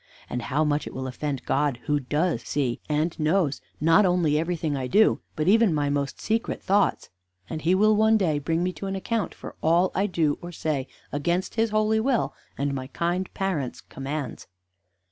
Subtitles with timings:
[0.31, 4.75] and how much it will offend God, who does see, and knows, not only everything
[4.75, 7.09] I do, but even my most secret thoughts!
[7.47, 10.51] And He will one day bring me to an account for all I do or
[10.51, 14.47] say against His holy will and my kind parents' commands.'"